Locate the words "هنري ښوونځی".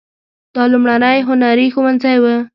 1.27-2.17